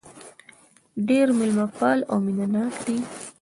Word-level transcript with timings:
ډېر 1.07 1.27
مېلمه 1.37 1.67
پال 1.77 1.99
او 2.11 2.17
مينه 2.25 2.45
ناک 2.53 2.73
دي. 2.85 2.97